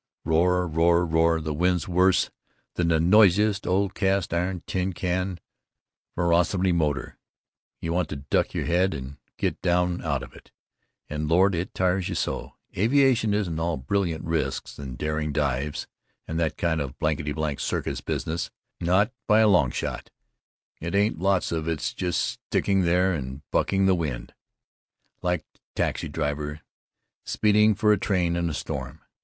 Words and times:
Roar, 0.25 0.65
roar, 0.67 1.05
roar, 1.05 1.39
the 1.39 1.53
wind's 1.53 1.87
worse 1.87 2.31
than 2.73 2.87
the 2.87 2.99
noisiest 2.99 3.67
old 3.67 3.93
cast 3.93 4.33
iron 4.33 4.63
tin 4.65 4.93
can 4.93 5.39
Vrenskoy 6.17 6.73
motor. 6.73 7.19
You 7.81 7.93
want 7.93 8.09
to 8.09 8.15
duck 8.15 8.55
your 8.55 8.65
head 8.65 8.95
and 8.95 9.17
get 9.37 9.61
down 9.61 10.01
out 10.03 10.23
of 10.23 10.33
it, 10.33 10.51
and 11.07 11.27
Lord 11.27 11.53
it 11.53 11.75
tires 11.75 12.09
you 12.09 12.15
so—aviation 12.15 13.35
isn't 13.35 13.59
all 13.59 13.77
"brilliant 13.77 14.23
risks" 14.25 14.79
and 14.79 14.97
"daring 14.97 15.31
dives" 15.31 15.85
and 16.27 16.39
that 16.39 16.57
kind 16.57 16.81
of 16.81 16.97
blankety 16.97 17.31
blank 17.31 17.59
circus 17.59 18.01
business, 18.01 18.49
not 18.79 19.11
by 19.27 19.41
a 19.41 19.47
long 19.47 19.69
shot 19.69 20.09
it 20.79 20.95
ain't, 20.95 21.19
lots 21.19 21.51
of 21.51 21.67
it 21.67 21.79
is 21.79 21.93
just 21.93 22.39
sticking 22.49 22.81
there 22.81 23.13
and 23.13 23.43
bucking 23.51 23.85
the 23.85 23.93
wind 23.93 24.33
like 25.21 25.41
a 25.41 25.59
taxi 25.75 26.09
driver 26.09 26.61
speeding 27.23 27.75
for 27.75 27.93
a 27.93 27.99
train 27.99 28.35
in 28.35 28.49
a 28.49 28.53
storm. 28.55 28.99